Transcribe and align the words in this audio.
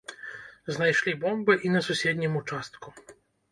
Знайшлі 0.77 1.13
бомбы 1.27 1.59
і 1.69 1.73
на 1.75 1.83
суседнім 1.91 2.33
участку. 2.43 2.87